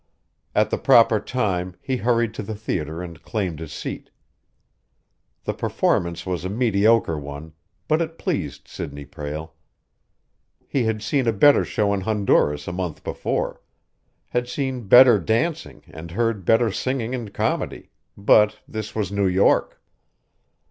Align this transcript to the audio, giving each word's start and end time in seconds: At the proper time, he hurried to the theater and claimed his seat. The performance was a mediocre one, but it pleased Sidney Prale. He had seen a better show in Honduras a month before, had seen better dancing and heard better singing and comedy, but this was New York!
At 0.55 0.71
the 0.71 0.79
proper 0.79 1.19
time, 1.19 1.75
he 1.79 1.97
hurried 1.97 2.33
to 2.33 2.41
the 2.41 2.55
theater 2.55 3.03
and 3.03 3.21
claimed 3.21 3.59
his 3.59 3.71
seat. 3.71 4.09
The 5.43 5.53
performance 5.53 6.25
was 6.25 6.43
a 6.43 6.49
mediocre 6.49 7.19
one, 7.19 7.53
but 7.87 8.01
it 8.01 8.17
pleased 8.17 8.67
Sidney 8.67 9.05
Prale. 9.05 9.53
He 10.67 10.85
had 10.85 11.03
seen 11.03 11.27
a 11.27 11.31
better 11.31 11.63
show 11.63 11.93
in 11.93 12.01
Honduras 12.01 12.67
a 12.67 12.73
month 12.73 13.03
before, 13.03 13.61
had 14.29 14.47
seen 14.47 14.87
better 14.87 15.19
dancing 15.19 15.83
and 15.85 16.09
heard 16.09 16.45
better 16.45 16.71
singing 16.71 17.13
and 17.13 17.31
comedy, 17.31 17.91
but 18.17 18.57
this 18.67 18.95
was 18.95 19.11
New 19.11 19.27
York! 19.27 19.79